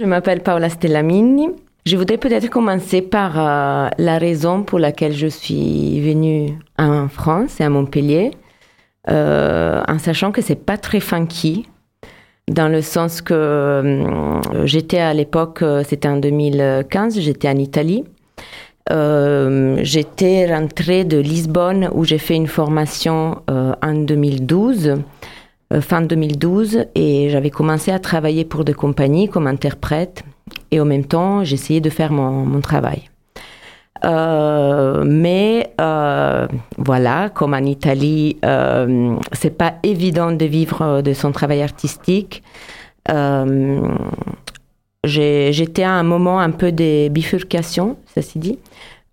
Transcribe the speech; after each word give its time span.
Je 0.00 0.06
m'appelle 0.06 0.44
Paola 0.44 0.68
Stellamini. 0.68 1.48
Je 1.84 1.96
voudrais 1.96 2.18
peut-être 2.18 2.48
commencer 2.48 3.02
par 3.02 3.32
euh, 3.36 3.88
la 3.98 4.18
raison 4.18 4.62
pour 4.62 4.78
laquelle 4.78 5.12
je 5.12 5.26
suis 5.26 6.00
venue 6.00 6.56
en 6.78 7.08
France 7.08 7.60
et 7.60 7.64
à 7.64 7.68
Montpellier, 7.68 8.30
euh, 9.10 9.82
en 9.88 9.98
sachant 9.98 10.30
que 10.30 10.40
c'est 10.40 10.64
pas 10.64 10.76
très 10.76 11.00
funky, 11.00 11.66
dans 12.46 12.68
le 12.68 12.80
sens 12.80 13.20
que 13.22 13.34
euh, 13.34 14.66
j'étais 14.66 15.00
à 15.00 15.12
l'époque, 15.14 15.64
c'était 15.84 16.06
en 16.06 16.18
2015, 16.18 17.18
j'étais 17.18 17.48
en 17.48 17.56
Italie. 17.56 18.04
j'étais 19.82 20.46
rentrée 20.54 21.04
de 21.06 21.18
Lisbonne 21.18 21.90
où 21.92 22.04
j'ai 22.04 22.18
fait 22.18 22.36
une 22.36 22.46
formation 22.46 23.42
en 23.48 23.94
2012 23.94 24.88
euh, 24.88 24.96
fin 25.80 26.00
2012 26.00 26.86
et 26.94 27.28
j'avais 27.30 27.50
commencé 27.50 27.90
à 27.90 27.98
travailler 27.98 28.44
pour 28.44 28.64
des 28.64 28.74
compagnies 28.74 29.28
comme 29.28 29.46
interprète 29.46 30.24
et 30.70 30.80
en 30.80 30.84
même 30.84 31.04
temps 31.04 31.44
j'essayais 31.44 31.80
de 31.80 31.90
faire 31.90 32.12
mon, 32.12 32.30
mon 32.46 32.60
travail. 32.60 33.02
Euh, 34.04 35.02
mais 35.04 35.72
euh, 35.80 36.46
voilà, 36.76 37.30
comme 37.30 37.54
en 37.54 37.58
Italie, 37.64 38.36
euh, 38.44 39.16
c'est 39.32 39.56
pas 39.56 39.74
évident 39.82 40.32
de 40.32 40.44
vivre 40.44 41.02
de 41.02 41.12
son 41.12 41.32
travail 41.32 41.62
artistique. 41.62 42.42
Euh, 43.10 43.80
J'étais 45.04 45.84
à 45.84 45.92
un 45.92 46.02
moment 46.02 46.40
un 46.40 46.50
peu 46.50 46.72
de 46.72 47.08
bifurcation, 47.08 47.96
ça 48.14 48.20
s'est 48.20 48.38
dit. 48.38 48.58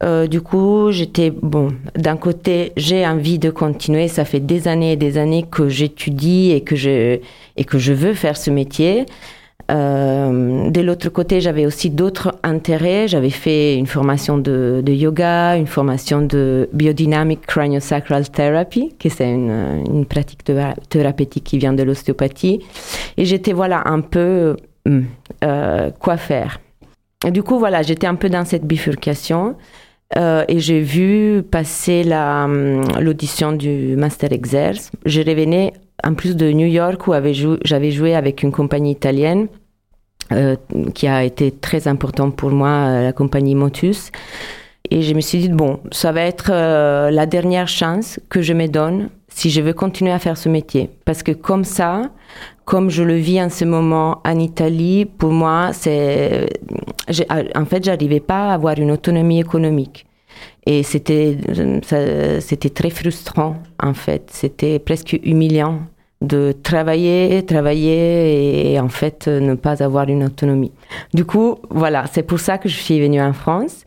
Euh, 0.03 0.27
du 0.27 0.41
coup, 0.41 0.91
j'étais, 0.91 1.31
bon, 1.31 1.69
d'un 1.95 2.17
côté, 2.17 2.73
j'ai 2.75 3.07
envie 3.07 3.39
de 3.39 3.49
continuer. 3.49 4.07
Ça 4.07 4.25
fait 4.25 4.39
des 4.39 4.67
années 4.67 4.93
et 4.93 4.97
des 4.97 5.17
années 5.17 5.45
que 5.49 5.69
j'étudie 5.69 6.51
et, 6.51 6.61
que 6.61 6.75
je, 6.75 7.19
et 7.55 7.63
que 7.63 7.77
je 7.77 7.93
veux 7.93 8.13
faire 8.13 8.38
ce 8.38 8.51
métier. 8.51 9.05
Euh, 9.71 10.69
de 10.69 10.81
l'autre 10.81 11.09
côté, 11.09 11.41
j'avais 11.41 11.66
aussi 11.66 11.89
d'autres 11.89 12.35
intérêts. 12.43 13.07
J'avais 13.07 13.29
fait 13.29 13.75
une 13.77 13.88
formation 13.88 14.38
de, 14.38 14.83
yoga, 14.88 15.55
une 15.55 15.67
formation 15.67 16.21
de 16.21 16.69
biodynamic 16.73 17.41
craniosacral 17.47 18.29
therapy, 18.29 18.93
qui 18.99 19.09
c'est 19.09 19.31
une, 19.31 19.83
une, 19.89 20.05
pratique 20.05 20.43
thérapeutique 20.89 21.43
qui 21.43 21.57
vient 21.57 21.73
de 21.73 21.83
l'ostéopathie. 21.83 22.59
Et 23.17 23.25
j'étais, 23.25 23.53
voilà, 23.53 23.83
un 23.85 24.01
peu 24.01 24.55
hmm, 24.85 25.01
euh, 25.43 25.89
quoi 25.99 26.17
faire. 26.17 26.59
Du 27.31 27.41
coup, 27.41 27.57
voilà, 27.57 27.81
j'étais 27.81 28.07
un 28.07 28.16
peu 28.16 28.29
dans 28.29 28.45
cette 28.45 28.66
bifurcation. 28.66 29.55
Euh, 30.17 30.45
et 30.48 30.59
j'ai 30.59 30.81
vu 30.81 31.44
passer 31.44 32.03
hum, 32.11 32.84
l'audition 33.00 33.52
du 33.52 33.95
Master 33.95 34.31
Exerce. 34.31 34.92
Je 35.06 35.22
revenais 35.22 35.73
en 36.03 36.14
plus 36.14 36.36
de 36.36 36.52
New 36.52 36.67
York 36.67 37.08
où 37.08 37.14
j'avais 37.64 37.92
joué 37.92 38.16
avec 38.16 38.44
une 38.44 38.52
compagnie 38.52 38.92
italienne 38.92 39.47
euh, 40.31 40.56
qui 40.94 41.08
a 41.08 41.23
été 41.23 41.52
très 41.52 41.88
importante 41.88 42.36
pour 42.36 42.52
moi, 42.52 42.70
euh, 42.70 43.03
la 43.03 43.14
compagnie 43.14 43.56
Motus. 43.56 44.12
Et 44.92 45.02
je 45.02 45.14
me 45.16 45.22
suis 45.22 45.39
dit, 45.39 45.50
bon, 45.50 45.80
ça 45.92 46.12
va 46.12 46.22
être 46.22 46.52
la 46.52 47.25
dernière 47.25 47.68
chance 47.68 48.19
que 48.29 48.44
je 48.44 48.53
me 48.53 48.68
donne 48.68 49.09
si 49.35 49.50
je 49.50 49.59
veux 49.59 49.73
continuer 49.73 50.13
à 50.13 50.19
faire 50.19 50.38
ce 50.38 50.47
métier. 50.47 50.90
Parce 51.03 51.22
que 51.22 51.34
comme 51.34 51.66
ça, 51.66 52.03
comme 52.63 52.90
je 52.90 53.03
le 53.03 53.16
vis 53.16 53.41
en 53.41 53.50
ce 53.50 53.66
moment 53.66 54.22
en 54.23 54.40
Italie, 54.40 55.03
pour 55.03 55.31
moi, 55.31 55.72
c'est, 55.73 56.47
en 57.53 57.66
fait, 57.66 57.84
j'arrivais 57.84 58.22
pas 58.22 58.51
à 58.51 58.53
avoir 58.53 58.79
une 58.79 58.91
autonomie 58.91 59.41
économique. 59.41 60.06
Et 60.66 60.84
c'était, 60.84 61.38
c'était 62.40 62.69
très 62.69 62.90
frustrant, 62.90 63.57
en 63.84 63.94
fait. 63.94 64.29
C'était 64.31 64.79
presque 64.79 65.19
humiliant 65.22 65.81
de 66.22 66.53
travailler, 66.53 67.44
travailler 67.46 68.72
et 68.72 68.79
en 68.79 68.88
fait 68.88 69.28
ne 69.28 69.53
pas 69.53 69.84
avoir 69.84 70.07
une 70.07 70.23
autonomie. 70.23 70.72
Du 71.13 71.25
coup, 71.25 71.57
voilà, 71.69 72.06
c'est 72.12 72.23
pour 72.23 72.40
ça 72.40 72.57
que 72.57 72.69
je 72.69 72.78
suis 72.78 73.02
venue 73.02 73.22
en 73.22 73.34
France 73.34 73.84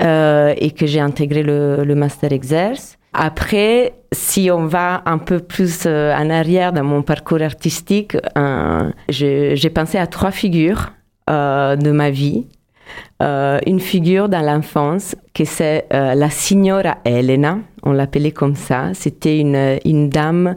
euh, 0.00 0.54
et 0.56 0.70
que 0.70 0.86
j'ai 0.86 1.00
intégré 1.00 1.42
le, 1.42 1.84
le 1.84 1.94
Master 1.94 2.32
Exerce. 2.32 2.97
Après, 3.12 3.94
si 4.12 4.50
on 4.50 4.66
va 4.66 5.02
un 5.06 5.18
peu 5.18 5.40
plus 5.40 5.84
euh, 5.86 6.14
en 6.14 6.30
arrière 6.30 6.72
dans 6.72 6.84
mon 6.84 7.02
parcours 7.02 7.42
artistique, 7.42 8.16
euh, 8.36 8.90
j'ai 9.08 9.70
pensé 9.70 9.98
à 9.98 10.06
trois 10.06 10.30
figures 10.30 10.92
euh, 11.30 11.76
de 11.76 11.90
ma 11.90 12.10
vie. 12.10 12.46
Une 13.20 13.80
figure 13.80 14.28
dans 14.28 14.40
l'enfance, 14.40 15.14
que 15.34 15.44
c'est 15.44 15.86
la 15.90 16.30
signora 16.30 16.98
Elena, 17.04 17.58
on 17.82 17.92
l'appelait 17.92 18.30
comme 18.30 18.54
ça. 18.54 18.94
C'était 18.94 19.40
une, 19.40 20.08
dame, 20.08 20.54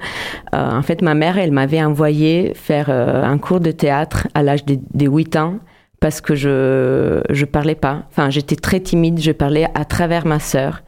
en 0.53 0.81
fait 0.81 1.01
ma 1.01 1.13
mère, 1.13 1.38
elle 1.38 1.51
m'avait 1.51 1.83
envoyé 1.83 2.53
faire 2.53 2.89
un 2.89 3.38
cours 3.38 3.59
de 3.59 3.72
théâtre 3.72 4.28
à 4.33 4.44
l'âge 4.44 4.63
de, 4.63 4.78
de 4.94 5.07
8 5.07 5.35
ans 5.38 5.56
parce 6.00 6.22
que 6.22 6.35
je 6.35 7.22
je 7.29 7.45
parlais 7.45 7.75
pas. 7.75 8.03
Enfin, 8.09 8.29
j'étais 8.29 8.56
très 8.56 8.79
timide, 8.79 9.19
je 9.19 9.31
parlais 9.31 9.68
à 9.73 9.83
travers 9.83 10.25
ma 10.25 10.39
sœur. 10.39 10.83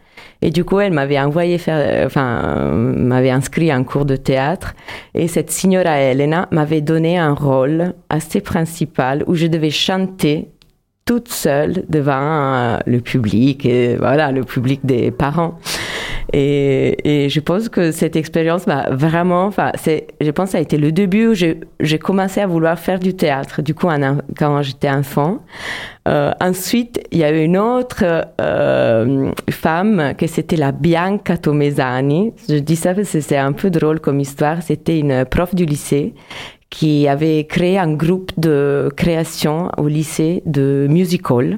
Et 0.46 0.52
du 0.52 0.66
coup, 0.66 0.82
elle 0.82 0.92
m'avait 0.92 1.20
envoyé 1.20 1.58
faire, 1.58 2.06
enfin, 2.06 2.74
m'avait 2.74 3.30
inscrit 3.30 3.72
à 3.72 3.78
un 3.78 3.86
cours 3.86 4.04
de 4.04 4.18
théâtre. 4.18 4.76
Et 5.14 5.30
cette 5.30 5.50
signora 5.50 5.98
Elena 5.98 6.50
m'avait 6.52 6.82
donné 6.82 7.18
un 7.18 7.34
rôle 7.34 7.94
assez 8.10 8.42
principal 8.42 9.24
où 9.28 9.36
je 9.36 9.48
devais 9.48 9.70
chanter 9.70 10.50
toute 11.06 11.30
seule 11.30 11.86
devant 11.88 12.14
euh, 12.20 12.78
le 12.86 13.00
public 13.00 13.66
et 13.66 13.96
voilà 13.96 14.32
le 14.32 14.44
public 14.44 14.82
des 14.84 15.12
parents 15.12 15.60
et, 16.34 17.26
et 17.26 17.30
je 17.30 17.40
pense 17.40 17.70
que 17.70 17.92
cette 17.92 18.16
expérience 18.16 18.66
m'a 18.66 18.90
vraiment 18.90 19.46
enfin 19.46 19.72
c'est 19.76 20.08
je 20.20 20.32
pense 20.32 20.48
que 20.48 20.52
ça 20.54 20.58
a 20.58 20.62
été 20.62 20.78
le 20.78 20.92
début 20.92 21.28
où 21.28 21.34
j'ai 21.36 22.00
commencé 22.00 22.42
à 22.42 22.48
vouloir 22.48 22.80
faire 22.80 23.00
du 23.00 23.14
théâtre 23.14 23.62
du 23.62 23.76
coup 23.76 23.88
quand 24.38 24.62
j'étais 24.64 24.90
enfant. 24.90 25.40
Euh, 26.08 26.32
ensuite 26.42 27.02
il 27.12 27.20
y 27.20 27.24
a 27.24 27.30
une 27.30 27.58
autre 27.58 28.26
euh, 28.42 29.32
femme 29.50 30.14
que 30.18 30.26
c'était 30.26 30.58
la 30.58 30.72
Bianca 30.72 31.38
Tomesani. 31.38 32.34
Je 32.50 32.56
dis 32.56 32.76
ça 32.76 32.96
parce 32.96 33.12
que 33.12 33.22
c'est 33.22 33.38
un 33.38 33.54
peu 33.54 33.70
drôle 33.70 34.00
comme 34.00 34.20
histoire. 34.20 34.64
C'était 34.64 35.00
une 35.00 35.26
prof 35.26 35.54
du 35.54 35.66
lycée 35.66 36.14
qui 36.72 37.08
avait 37.08 37.44
créé 37.46 37.78
un 37.78 37.94
groupe 37.94 38.32
de 38.38 38.92
création 38.98 39.70
au 39.78 39.88
lycée 39.88 40.42
de 40.48 40.88
musical. 40.90 41.58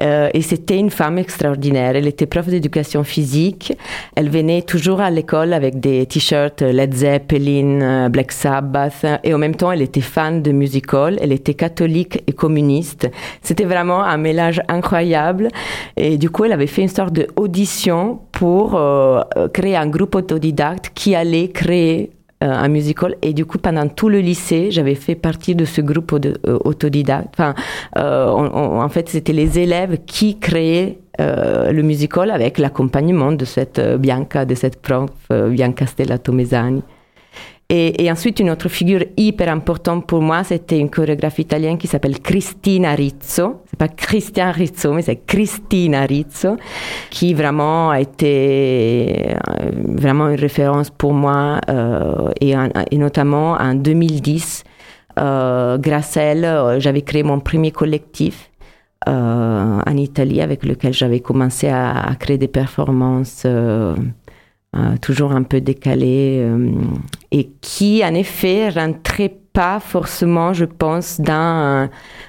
Euh, 0.00 0.30
et 0.32 0.42
c'était 0.42 0.78
une 0.78 0.90
femme 0.90 1.18
extraordinaire. 1.18 1.96
Elle 1.96 2.06
était 2.06 2.26
prof 2.26 2.46
d'éducation 2.46 3.04
physique. 3.04 3.72
Elle 4.16 4.30
venait 4.30 4.62
toujours 4.62 5.00
à 5.00 5.10
l'école 5.10 5.52
avec 5.52 5.80
des 5.80 6.06
t-shirts 6.06 6.62
Led 6.62 6.94
Zeppelin, 6.94 7.80
euh, 7.82 8.08
Black 8.08 8.32
Sabbath. 8.32 9.04
Et 9.22 9.34
en 9.34 9.38
même 9.38 9.54
temps, 9.54 9.70
elle 9.70 9.82
était 9.82 10.00
fan 10.00 10.42
de 10.42 10.52
musical. 10.52 11.18
Elle 11.20 11.32
était 11.32 11.54
catholique 11.54 12.22
et 12.26 12.32
communiste. 12.32 13.10
C'était 13.42 13.64
vraiment 13.64 14.02
un 14.02 14.16
mélange 14.16 14.60
incroyable. 14.68 15.48
Et 15.96 16.16
du 16.16 16.30
coup, 16.30 16.44
elle 16.44 16.52
avait 16.52 16.66
fait 16.66 16.82
une 16.82 16.88
sorte 16.88 17.12
d'audition 17.12 18.20
pour 18.32 18.74
euh, 18.74 19.22
créer 19.52 19.76
un 19.76 19.88
groupe 19.88 20.14
autodidacte 20.14 20.90
qui 20.94 21.14
allait 21.14 21.48
créer 21.48 22.10
euh, 22.10 22.21
un 22.44 22.68
musical. 22.68 23.16
Et 23.22 23.32
du 23.32 23.44
coup 23.44 23.58
pendant 23.58 23.88
tout 23.88 24.08
le 24.08 24.20
lycée 24.20 24.70
j'avais 24.70 24.94
fait 24.94 25.14
partie 25.14 25.54
de 25.54 25.64
ce 25.64 25.80
groupe 25.80 26.12
euh, 26.12 26.58
autodidacte. 26.64 27.28
Enfin 27.34 27.54
euh, 27.96 28.28
en 28.28 28.88
fait 28.88 29.08
c'était 29.08 29.32
les 29.32 29.58
élèves 29.58 29.98
qui 30.06 30.38
créaient 30.38 30.98
euh, 31.20 31.72
le 31.72 31.82
musical 31.82 32.30
avec 32.30 32.58
l'accompagnement 32.58 33.32
de 33.32 33.44
cette 33.44 33.80
Bianca 33.98 34.44
de 34.44 34.54
cette 34.54 34.80
prof 34.80 35.10
Bianca 35.30 35.86
Stella 35.86 36.18
Tomesani 36.18 36.82
et, 37.74 38.10
ensuite, 38.10 38.38
une 38.38 38.50
autre 38.50 38.68
figure 38.68 39.02
hyper 39.16 39.48
importante 39.48 40.06
pour 40.06 40.20
moi, 40.20 40.44
c'était 40.44 40.78
une 40.78 40.90
chorégraphe 40.90 41.38
italienne 41.38 41.78
qui 41.78 41.86
s'appelle 41.86 42.20
Cristina 42.20 42.94
Rizzo. 42.94 43.62
C'est 43.70 43.78
pas 43.78 43.88
Christian 43.88 44.52
Rizzo, 44.52 44.92
mais 44.92 45.00
c'est 45.00 45.24
Cristina 45.24 46.02
Rizzo, 46.02 46.58
qui 47.08 47.32
vraiment 47.32 47.88
a 47.88 48.00
été 48.00 49.30
euh, 49.30 49.70
vraiment 49.86 50.28
une 50.28 50.38
référence 50.38 50.90
pour 50.90 51.14
moi, 51.14 51.60
euh, 51.70 52.28
et, 52.42 52.98
notamment 52.98 53.52
en 53.52 53.74
2010, 53.74 54.64
euh, 55.18 55.78
grâce 55.78 56.18
à 56.18 56.22
elle, 56.24 56.76
j'avais 56.78 57.00
créé 57.00 57.22
mon 57.22 57.40
premier 57.40 57.70
collectif. 57.70 58.50
En 59.04 59.96
Italie 59.96 60.40
avec 60.40 60.64
lequel 60.64 60.92
j'avais 60.92 61.18
commencé 61.18 61.68
à, 61.68 62.14
créer 62.20 62.38
des 62.38 62.46
performances 62.46 63.44
toujours 65.00 65.32
un 65.32 65.42
peu 65.42 65.60
décalé, 65.60 66.46
et 67.30 67.50
qui 67.60 68.02
en 68.04 68.14
effet 68.14 68.68
rentrait 68.70 69.36
pas 69.52 69.80
forcément, 69.80 70.52
je 70.52 70.64
pense, 70.64 71.20
dans, 71.20 71.88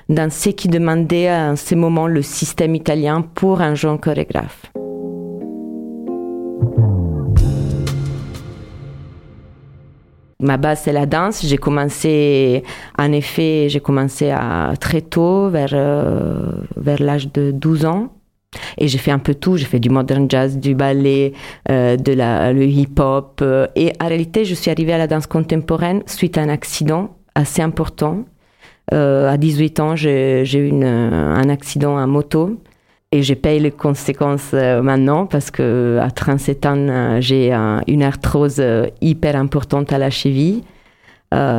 dans 0.10 0.30
ce 0.30 0.50
qui 0.50 0.68
demandait 0.68 1.30
à 1.30 1.56
ce 1.56 1.76
moment 1.76 2.08
le 2.08 2.22
système 2.22 2.76
italien 2.76 3.22
pour 3.22 3.62
un 3.62 3.76
jeune 3.76 4.00
chorégraphe. 4.00 4.66
Ma 10.40 10.58
base, 10.58 10.82
c'est 10.84 10.92
la 10.92 11.06
danse. 11.06 11.46
J'ai 11.46 11.58
commencé, 11.58 12.64
en 13.00 13.14
effet, 13.14 13.68
j'ai 13.70 13.80
commencé 13.80 14.30
à, 14.30 14.74
très 14.78 15.00
tôt, 15.00 15.50
vers, 15.50 15.70
euh, 15.72 16.52
vers 16.76 17.02
l'âge 17.02 17.32
de 17.32 17.52
12 17.52 17.86
ans. 17.86 18.10
Et 18.78 18.88
j'ai 18.88 18.98
fait 18.98 19.12
un 19.12 19.20
peu 19.20 19.36
tout. 19.36 19.58
J'ai 19.58 19.66
fait 19.66 19.80
du 19.80 19.90
modern 19.90 20.30
jazz, 20.30 20.58
du 20.58 20.76
ballet, 20.76 21.34
euh, 21.70 21.98
de 21.98 22.14
la, 22.14 22.54
le 22.54 22.66
hip-hop. 22.66 23.40
Euh, 23.42 23.68
et 23.76 23.94
en 24.02 24.08
réalité, 24.08 24.46
je 24.46 24.56
suis 24.56 24.72
arrivée 24.72 24.94
à 24.94 24.98
la 24.98 25.08
danse 25.08 25.28
contemporaine 25.28 26.04
suite 26.06 26.38
à 26.38 26.42
un 26.42 26.50
accident 26.50 27.16
assez 27.36 27.62
important. 27.62 28.26
à 28.92 29.38
18 29.38 29.80
ans, 29.80 29.96
j'ai 29.96 30.44
eu 30.44 30.72
un 30.84 31.50
accident 31.50 31.98
à 31.98 32.06
moto 32.06 32.60
et 33.14 33.22
je 33.22 33.36
paye 33.36 33.60
les 33.60 33.70
conséquences 33.70 34.52
euh, 34.56 34.82
maintenant 34.82 35.28
parce 35.28 35.52
que 35.52 36.00
à 36.02 36.10
37 36.10 36.66
ans, 36.66 36.76
euh, 36.76 37.22
j'ai 37.22 37.54
une 37.88 38.02
arthrose 38.02 38.56
euh, 38.60 38.88
hyper 39.02 39.36
importante 39.36 39.94
à 39.94 40.00
la 40.00 40.10
cheville. 40.10 40.64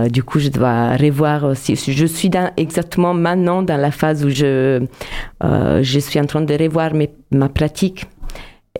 Du 0.08 0.22
coup, 0.22 0.38
je 0.38 0.48
dois 0.48 0.96
revoir 0.96 1.44
aussi. 1.44 1.76
Je 1.76 2.06
suis 2.06 2.30
exactement 2.56 3.14
maintenant 3.14 3.62
dans 3.62 3.76
la 3.76 3.90
phase 3.90 4.24
où 4.24 4.30
je, 4.30 4.84
je 5.42 5.98
suis 5.98 6.20
en 6.20 6.26
train 6.26 6.42
de 6.42 6.54
revoir 6.54 6.94
mes, 6.94 7.10
ma 7.30 7.48
pratique 7.48 8.06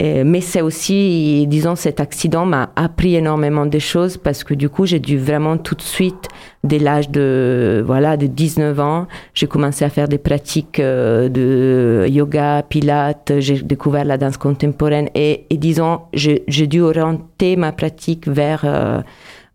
mais 0.01 0.41
c'est 0.41 0.61
aussi, 0.61 1.47
disons, 1.47 1.77
cet 1.77 2.01
accident 2.01 2.45
m'a 2.45 2.71
appris 2.75 3.15
énormément 3.15 3.65
de 3.65 3.79
choses 3.79 4.17
parce 4.17 4.43
que 4.43 4.53
du 4.53 4.69
coup, 4.69 4.87
j'ai 4.87 4.99
dû 4.99 5.17
vraiment 5.19 5.57
tout 5.57 5.77
de 5.77 5.83
suite, 5.83 6.29
dès 6.65 6.81
l'âge 6.81 7.11
de, 7.11 7.83
voilà, 7.87 8.17
de 8.17 8.27
19 8.27 8.81
ans, 8.81 9.07
j'ai 9.35 9.47
commencé 9.47 9.85
à 9.85 9.91
faire 9.91 10.09
des 10.09 10.19
pratiques 10.19 10.81
euh, 10.81 11.29
de 11.29 12.09
yoga, 12.09 12.65
pilates, 12.69 13.35
j'ai 13.39 13.63
découvert 13.63 14.05
la 14.05 14.19
danse 14.19 14.37
contemporaine 14.37 15.11
et, 15.15 15.47
disons, 15.53 16.01
j'ai 16.13 16.67
dû 16.67 16.81
orienter 16.81 17.55
ma 17.55 17.71
pratique 17.71 18.27
vers 18.27 18.63
euh, 18.65 19.01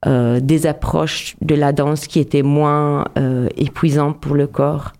euh, 0.06 0.40
des 0.40 0.66
approches 0.66 1.36
de 1.42 1.56
la 1.56 1.72
danse 1.74 2.08
qui 2.08 2.20
étaient 2.20 2.44
moins 2.44 3.06
épuisantes 3.58 4.20
pour 4.20 4.36
le 4.36 4.48
corps. 4.48 4.94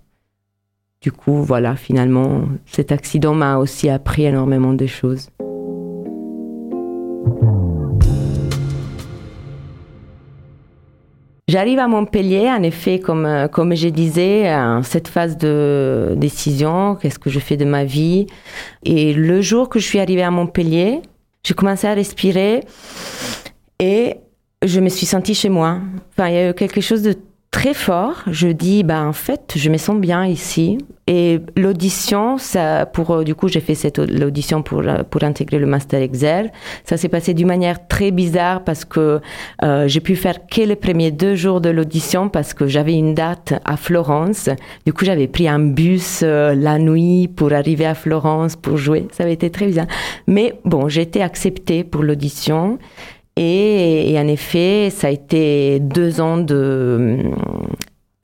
Du 1.02 1.12
coup, 1.14 1.42
voilà, 1.44 1.76
finalement, 1.76 2.44
cet 2.66 2.92
accident 2.92 3.34
m'a 3.34 3.58
aussi 3.58 3.90
appris 3.90 4.26
énormément 4.26 4.74
de 4.74 4.86
choses. 4.86 5.30
J'arrive 11.50 11.80
à 11.80 11.88
Montpellier, 11.88 12.48
en 12.48 12.62
effet, 12.62 13.00
comme, 13.00 13.26
euh, 13.26 13.48
comme 13.48 13.76
je 13.76 13.88
disais, 13.88 14.56
cette 14.84 15.08
phase 15.08 15.36
de 15.36 16.14
décision, 16.16 16.94
qu'est-ce 16.94 17.18
que 17.18 17.32
je 17.32 17.40
fais 17.40 17.58
de 17.58 17.66
ma 17.66 17.86
vie. 17.86 18.28
Et 18.84 19.14
le 19.14 19.42
jour 19.42 19.68
que 19.68 19.80
je 19.80 19.86
suis 19.86 19.98
arrivée 19.98 20.22
à 20.22 20.30
Montpellier, 20.30 21.02
j'ai 21.44 21.56
commencé 21.56 21.88
à 21.88 21.96
respirer 21.96 22.60
et 23.80 24.18
je 24.66 24.80
me 24.80 24.90
suis 24.90 25.06
sentie 25.06 25.36
chez 25.36 25.50
moi. 25.50 25.80
Enfin, 26.12 26.30
il 26.30 26.36
y 26.36 26.38
a 26.38 26.50
eu 26.50 26.54
quelque 26.54 26.82
chose 26.82 27.02
de 27.02 27.16
très 27.52 27.74
fort. 27.74 28.24
Je 28.28 28.50
dis, 28.50 28.84
bah, 28.84 29.04
en 29.04 29.14
fait, 29.14 29.54
je 29.56 29.70
me 29.70 29.78
sens 29.78 29.98
bien 30.00 30.26
ici. 30.26 30.78
Et 31.08 31.40
l'audition, 31.56 32.38
ça, 32.38 32.86
pour, 32.86 33.10
euh, 33.10 33.24
du 33.24 33.34
coup, 33.34 33.48
j'ai 33.48 33.62
fait 33.62 33.74
cette 33.74 33.98
l'audition 33.98 34.62
pour, 34.62 34.82
euh, 34.82 35.02
pour 35.10 35.24
intégrer 35.24 35.58
le 35.58 35.66
Master 35.66 36.02
Excel. 36.02 36.52
Ça 36.84 36.98
s'est 36.98 37.10
passé 37.10 37.34
d'une 37.34 37.48
manière 37.48 37.88
très 37.88 38.12
bizarre 38.12 38.64
parce 38.64 38.86
que 38.86 39.20
euh, 39.64 39.88
j'ai 39.88 40.02
pu 40.02 40.16
faire 40.16 40.46
que 40.46 40.62
les 40.62 40.76
premiers 40.76 41.10
deux 41.10 41.34
jours 41.34 41.62
de 41.62 41.70
l'audition 41.70 42.30
parce 42.30 42.54
que 42.54 42.68
j'avais 42.68 42.94
une 42.94 43.16
date 43.16 43.54
à 43.66 43.76
Florence. 43.76 44.50
Du 44.86 44.94
coup, 44.94 45.04
j'avais 45.04 45.28
pris 45.28 45.48
un 45.48 45.60
bus 45.60 46.22
la 46.22 46.78
nuit 46.78 47.28
pour 47.28 47.54
arriver 47.54 47.88
à 47.88 47.96
Florence 47.96 48.56
pour 48.56 48.78
jouer. 48.78 49.08
Ça 49.12 49.24
avait 49.24 49.34
été 49.34 49.50
très 49.50 49.66
bizarre. 49.66 49.88
Mais 50.28 50.60
bon, 50.64 50.90
j'ai 50.90 51.02
été 51.02 51.24
acceptée 51.24 51.84
pour 51.84 52.04
l'audition. 52.04 52.78
Et, 53.42 54.18
en 54.20 54.28
effet, 54.28 54.90
ça 54.90 55.08
a 55.08 55.12
été 55.12 55.80
deux 55.80 56.20
ans 56.20 56.38
de 56.38 57.32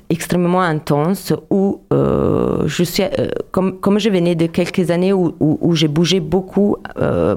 extrêmement 0.10 0.62
intense 0.62 1.34
où 1.50 1.82
euh, 1.94 2.68
je 2.68 2.84
suis 2.84 3.02
euh, 3.02 3.30
comme 3.52 3.80
comme 3.80 3.98
je 3.98 4.10
venais 4.10 4.36
de 4.36 4.46
quelques 4.46 4.92
années 4.92 5.14
où, 5.14 5.36
où, 5.40 5.74
j'ai 5.74 5.88
bougé 5.88 6.20
beaucoup 6.20 6.78
euh, 7.00 7.36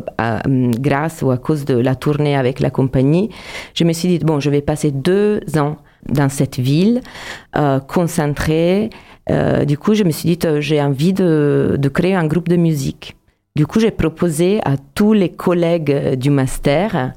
grâce 0.79 1.23
ou 1.23 1.31
à 1.31 1.39
cause 1.39 1.65
de 1.65 1.79
la 1.79 1.95
tournée 1.95 2.37
avec 2.37 2.61
la 2.61 2.69
compagnie 2.69 3.31
je 3.73 3.85
me 3.85 3.95
suis 3.95 4.09
dit 4.09 4.19
bon 4.19 4.39
je 4.39 4.51
vais 4.51 4.61
passer 4.61 4.91
deux 4.91 5.41
ans 5.57 5.77
dans 6.11 6.29
cette 6.29 6.59
ville 6.59 7.01
concentrée. 7.87 8.91
Du 9.67 9.79
coup 9.79 9.95
je 9.95 10.05
me 10.05 10.11
suis 10.11 10.37
dit 10.37 10.39
j'ai 10.59 10.83
envie 10.83 11.15
de, 11.15 11.77
de 11.79 11.89
créer 11.89 12.15
un 12.15 12.27
groupe 12.27 12.49
de 12.49 12.57
musique. 12.57 13.17
Du 13.57 13.67
coup 13.67 13.81
j'ai 13.81 13.91
proposé 13.91 14.61
à 14.65 14.77
tous 14.95 15.15
les 15.15 15.31
collègues 15.31 16.17
du 16.17 16.29
master 16.29 17.15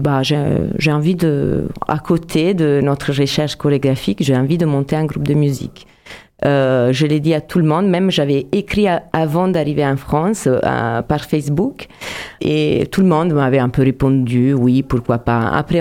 bah, 0.00 0.22
j'ai 0.22 0.92
envie 0.92 1.14
de, 1.14 1.68
à 1.88 1.98
côté 1.98 2.54
de 2.54 2.80
notre 2.82 3.12
recherche 3.12 3.56
chorégraphique, 3.56 4.22
j'ai 4.22 4.36
envie 4.36 4.58
de 4.58 4.66
monter 4.66 4.96
un 4.96 5.04
groupe 5.04 5.26
de 5.26 5.34
musique. 5.34 5.86
Euh, 6.44 6.92
je 6.92 7.06
l'ai 7.06 7.20
dit 7.20 7.32
à 7.32 7.40
tout 7.40 7.58
le 7.58 7.64
monde, 7.64 7.86
même 7.86 8.10
j'avais 8.10 8.46
écrit 8.52 8.86
avant 9.12 9.48
d'arriver 9.48 9.86
en 9.86 9.96
France 9.96 10.46
euh, 10.46 11.00
par 11.02 11.24
Facebook 11.24 11.86
et 12.40 12.86
tout 12.90 13.00
le 13.00 13.06
monde 13.06 13.32
m'avait 13.32 13.60
un 13.60 13.70
peu 13.70 13.82
répondu 13.82 14.52
oui, 14.52 14.82
pourquoi 14.82 15.18
pas. 15.18 15.48
Après, 15.48 15.80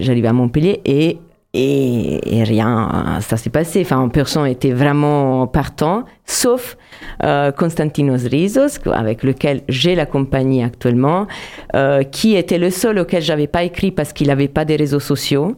j'arrivais 0.00 0.28
à 0.28 0.32
Montpellier 0.32 0.80
et 0.84 1.18
et, 1.52 2.44
rien, 2.44 3.18
ça 3.20 3.36
s'est 3.36 3.50
passé. 3.50 3.80
Enfin, 3.80 4.08
personne 4.08 4.46
était 4.46 4.70
vraiment 4.70 5.48
partant, 5.48 6.04
sauf 6.24 6.76
euh, 7.24 7.50
Konstantinos 7.50 8.24
Rizos, 8.24 8.78
avec 8.92 9.24
lequel 9.24 9.62
j'ai 9.68 9.96
la 9.96 10.06
compagnie 10.06 10.62
actuellement, 10.62 11.26
euh, 11.74 12.04
qui 12.04 12.36
était 12.36 12.58
le 12.58 12.70
seul 12.70 13.00
auquel 13.00 13.22
j'avais 13.22 13.48
pas 13.48 13.64
écrit 13.64 13.90
parce 13.90 14.12
qu'il 14.12 14.28
n'avait 14.28 14.48
pas 14.48 14.64
des 14.64 14.76
réseaux 14.76 15.00
sociaux. 15.00 15.56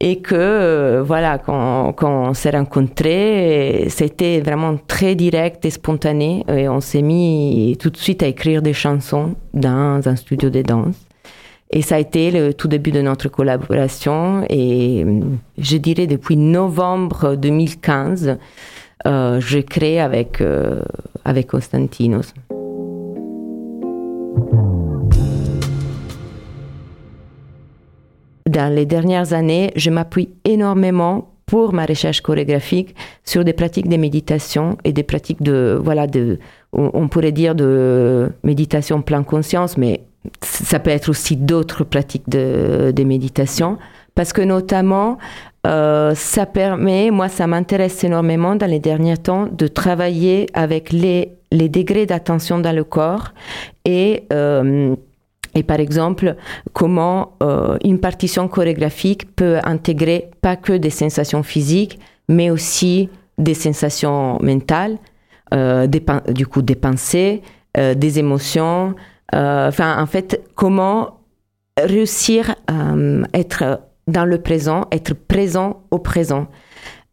Et 0.00 0.20
que, 0.20 0.34
euh, 0.36 1.02
voilà, 1.04 1.38
quand, 1.38 1.92
quand 1.92 2.28
on 2.28 2.32
s'est 2.32 2.50
rencontrés, 2.50 3.86
c'était 3.88 4.40
vraiment 4.40 4.76
très 4.86 5.16
direct 5.16 5.64
et 5.64 5.70
spontané. 5.70 6.44
Et 6.48 6.68
on 6.68 6.80
s'est 6.80 7.02
mis 7.02 7.76
tout 7.80 7.90
de 7.90 7.96
suite 7.96 8.22
à 8.22 8.28
écrire 8.28 8.62
des 8.62 8.72
chansons 8.72 9.34
dans 9.54 10.00
un 10.06 10.16
studio 10.16 10.50
de 10.50 10.62
danse. 10.62 11.07
Et 11.70 11.82
ça 11.82 11.96
a 11.96 11.98
été 11.98 12.30
le 12.30 12.54
tout 12.54 12.68
début 12.68 12.92
de 12.92 13.02
notre 13.02 13.28
collaboration. 13.28 14.44
Et 14.48 15.04
je 15.58 15.76
dirais 15.76 16.06
depuis 16.06 16.36
novembre 16.36 17.34
2015, 17.34 18.38
euh, 19.06 19.40
je 19.40 19.58
crée 19.58 20.00
avec, 20.00 20.40
euh, 20.40 20.82
avec 21.24 21.48
Constantinos. 21.48 22.32
Dans 28.46 28.74
les 28.74 28.86
dernières 28.86 29.34
années, 29.34 29.72
je 29.76 29.90
m'appuie 29.90 30.30
énormément 30.46 31.34
pour 31.44 31.74
ma 31.74 31.84
recherche 31.84 32.22
chorégraphique 32.22 32.94
sur 33.24 33.44
des 33.44 33.52
pratiques 33.52 33.88
de 33.88 33.96
méditation 33.96 34.78
et 34.84 34.92
des 34.92 35.02
pratiques 35.02 35.42
de, 35.42 35.78
voilà, 35.82 36.06
de, 36.06 36.38
on 36.72 37.08
pourrait 37.08 37.32
dire 37.32 37.54
de 37.54 38.30
méditation 38.42 39.00
plein 39.00 39.22
conscience, 39.22 39.78
mais 39.78 40.07
ça 40.42 40.78
peut 40.78 40.90
être 40.90 41.08
aussi 41.08 41.36
d'autres 41.36 41.84
pratiques 41.84 42.28
de, 42.28 43.04
méditation, 43.04 43.78
parce 44.14 44.32
que 44.32 44.42
notamment, 44.42 45.18
euh, 45.66 46.14
ça 46.14 46.46
permet, 46.46 47.10
moi 47.10 47.28
ça 47.28 47.46
m'intéresse 47.46 48.02
énormément 48.04 48.56
dans 48.56 48.66
les 48.66 48.80
derniers 48.80 49.16
temps, 49.16 49.46
de 49.50 49.66
travailler 49.66 50.46
avec 50.54 50.92
les, 50.92 51.32
les 51.52 51.68
degrés 51.68 52.06
d'attention 52.06 52.58
dans 52.58 52.74
le 52.74 52.84
corps 52.84 53.32
et... 53.84 54.24
Euh, 54.32 54.94
et 55.54 55.62
par 55.62 55.80
exemple, 55.80 56.36
comment 56.74 57.32
euh, 57.42 57.78
une 57.82 57.98
partition 57.98 58.46
chorégraphique 58.48 59.34
peut 59.34 59.58
intégrer 59.64 60.30
pas 60.42 60.56
que 60.56 60.74
des 60.74 60.90
sensations 60.90 61.42
physiques, 61.42 61.98
mais 62.28 62.50
aussi 62.50 63.08
des 63.38 63.54
sensations 63.54 64.38
mentales, 64.40 64.98
des, 65.50 66.02
du 66.28 66.46
coup 66.46 66.60
des 66.60 66.76
pensées, 66.76 67.42
des 67.74 68.18
émotions, 68.18 68.94
euh, 68.94 68.94
enfin, 69.32 70.00
en 70.00 70.06
fait, 70.06 70.42
comment 70.54 71.18
réussir 71.84 72.54
à 72.66 72.92
euh, 72.92 73.22
être 73.34 73.80
dans 74.06 74.24
le 74.24 74.38
présent, 74.40 74.86
être 74.90 75.14
présent 75.14 75.82
au 75.90 75.98
présent. 75.98 76.48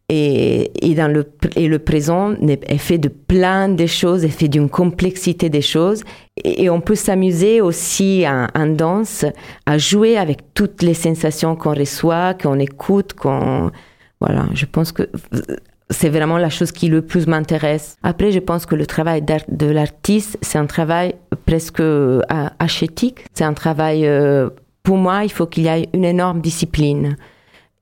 Et, 0.08 0.70
et, 0.88 0.94
dans 0.94 1.08
le, 1.12 1.28
et 1.56 1.66
le 1.66 1.80
présent 1.80 2.34
est 2.40 2.78
fait 2.78 2.98
de 2.98 3.08
plein 3.08 3.68
de 3.68 3.86
choses, 3.86 4.24
est 4.24 4.28
fait 4.28 4.46
d'une 4.46 4.70
complexité 4.70 5.50
des 5.50 5.62
choses. 5.62 6.04
Et, 6.44 6.70
on 6.70 6.80
peut 6.80 6.94
s'amuser 6.94 7.60
aussi 7.60 8.24
en, 8.26 8.46
en, 8.54 8.66
danse 8.66 9.24
à 9.66 9.78
jouer 9.78 10.16
avec 10.16 10.54
toutes 10.54 10.82
les 10.82 10.94
sensations 10.94 11.56
qu'on 11.56 11.74
reçoit, 11.74 12.34
qu'on 12.34 12.58
écoute, 12.58 13.14
qu'on... 13.14 13.70
Voilà, 14.20 14.46
je 14.54 14.64
pense 14.64 14.92
que 14.92 15.10
c'est 15.90 16.08
vraiment 16.08 16.38
la 16.38 16.50
chose 16.50 16.72
qui 16.72 16.88
le 16.88 17.02
plus 17.02 17.26
m'intéresse. 17.26 17.96
Après, 18.02 18.32
je 18.32 18.40
pense 18.40 18.66
que 18.66 18.74
le 18.74 18.86
travail 18.86 19.22
de 19.22 19.66
l'artiste, 19.66 20.38
c'est 20.42 20.58
un 20.58 20.66
travail 20.66 21.14
presque 21.46 21.80
euh, 21.80 22.20
achétique. 22.58 23.24
C'est 23.34 23.44
un 23.44 23.54
travail, 23.54 24.06
euh, 24.06 24.50
pour 24.82 24.96
moi, 24.96 25.24
il 25.24 25.30
faut 25.30 25.46
qu'il 25.46 25.64
y 25.64 25.68
ait 25.68 25.88
une 25.92 26.04
énorme 26.04 26.40
discipline. 26.40 27.16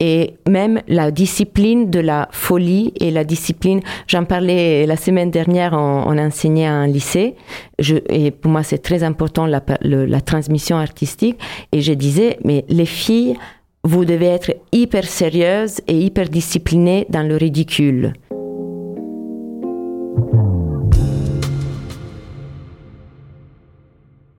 Et 0.01 0.35
même 0.49 0.83
la 0.89 1.11
discipline 1.11 1.89
de 1.89 2.01
la 2.01 2.29
folie 2.33 2.93
et 3.01 3.11
la 3.11 3.25
discipline, 3.25 3.81
j'en 4.07 4.25
parlais 4.25 4.87
la 4.87 4.97
semaine 4.97 5.31
dernière, 5.31 5.73
on, 5.73 6.19
enseignait 6.19 6.67
à 6.67 6.73
un 6.73 6.89
lycée, 6.89 7.37
et 7.79 8.33
pour 8.33 8.51
moi 8.51 8.65
c'est 8.65 8.79
très 8.79 9.05
important 9.05 9.47
la, 9.47 9.63
la 9.83 10.21
transmission 10.21 10.79
artistique, 10.79 11.39
et 11.71 11.81
je 11.81 11.93
disais, 11.93 12.39
mais 12.45 12.65
les 12.69 12.87
filles 12.87 13.37
vous 13.85 14.07
devez 14.07 14.27
être 14.27 14.53
hyper 14.73 15.05
sérieuse 15.05 15.81
et 15.87 15.99
hyper 15.99 16.29
disciplinée 16.29 17.07
dans 17.11 17.23
le 17.23 17.37
ridicule. 17.37 18.15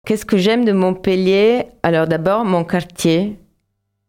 Qu'est-ce 0.05 0.25
que 0.25 0.37
j'aime 0.37 0.65
de 0.65 0.71
Montpellier? 0.71 1.67
Alors 1.83 2.07
d'abord, 2.07 2.43
mon 2.43 2.63
quartier. 2.63 3.39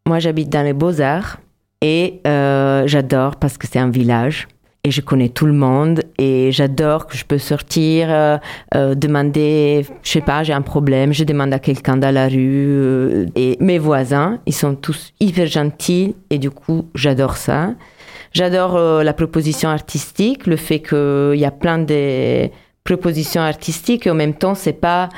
Moi, 0.07 0.19
j'habite 0.19 0.49
dans 0.49 0.63
les 0.63 0.73
beaux-arts 0.73 1.39
et 1.81 2.21
euh, 2.25 2.87
j'adore 2.87 3.35
parce 3.35 3.57
que 3.57 3.67
c'est 3.67 3.79
un 3.79 3.89
village 3.89 4.47
et 4.87 4.91
je 4.91 5.01
connais 5.01 5.27
tout 5.27 5.45
le 5.45 5.53
monde 5.53 6.03
et 6.17 6.49
j'adore 6.53 7.07
que 7.07 7.17
je 7.17 7.25
peux 7.25 7.37
sortir, 7.37 8.07
euh, 8.09 8.37
euh, 8.73 8.95
demander, 8.95 9.85
je 10.01 10.09
sais 10.09 10.21
pas, 10.21 10.43
j'ai 10.43 10.53
un 10.53 10.61
problème, 10.61 11.11
je 11.11 11.25
demande 11.25 11.53
à 11.53 11.59
quelqu'un 11.59 11.97
dans 11.97 12.13
la 12.13 12.29
rue 12.29 12.69
euh, 12.69 13.25
et 13.35 13.57
mes 13.59 13.79
voisins, 13.79 14.39
ils 14.45 14.55
sont 14.55 14.75
tous 14.75 15.11
hyper 15.19 15.47
gentils 15.47 16.15
et 16.29 16.37
du 16.37 16.51
coup 16.51 16.85
j'adore 16.95 17.35
ça. 17.35 17.71
J'adore 18.31 18.77
la 19.03 19.13
proposition 19.13 19.69
artistique, 19.69 20.47
le 20.47 20.57
fait 20.57 20.79
qu'il 20.79 21.39
y 21.39 21.45
a 21.45 21.51
plein 21.51 21.79
de 21.79 22.49
propositions 22.83 23.41
artistiques 23.41 24.05
et 24.07 24.11
en 24.11 24.15
même 24.15 24.35
temps 24.35 24.55
c'est 24.55 24.79
pas 24.79 25.09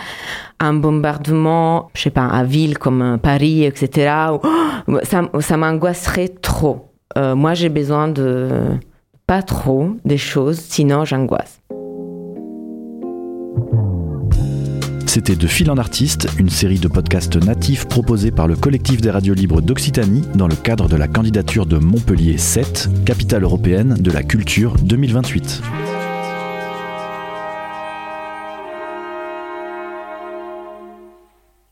un 0.59 0.73
bombardement, 0.73 1.91
je 1.93 2.03
sais 2.03 2.09
pas, 2.11 2.25
à 2.25 2.43
ville 2.43 2.77
comme 2.79 3.19
Paris, 3.21 3.65
etc. 3.65 4.13
ça, 5.03 5.29
ça 5.39 5.57
m'angoisserait 5.57 6.29
trop. 6.29 6.91
moi 7.15 7.53
j'ai 7.55 7.69
besoin 7.69 8.07
de 8.07 8.79
pas 9.29 9.43
trop 9.43 9.91
des 10.05 10.17
choses, 10.17 10.59
sinon 10.59 11.05
j'angoisse. 11.05 11.61
C'était 15.05 15.35
De 15.35 15.45
Fil 15.45 15.69
en 15.69 15.77
Artiste, 15.77 16.27
une 16.39 16.49
série 16.49 16.79
de 16.79 16.87
podcasts 16.87 17.35
natifs 17.35 17.87
proposés 17.87 18.31
par 18.31 18.47
le 18.47 18.55
collectif 18.55 19.01
des 19.01 19.11
radios 19.11 19.35
libres 19.35 19.61
d'Occitanie 19.61 20.23
dans 20.33 20.47
le 20.47 20.55
cadre 20.55 20.87
de 20.87 20.95
la 20.95 21.07
candidature 21.07 21.67
de 21.67 21.77
Montpellier 21.77 22.39
7, 22.39 22.89
capitale 23.05 23.43
européenne 23.43 23.97
de 23.99 24.09
la 24.09 24.23
culture 24.23 24.73
2028. 24.81 25.61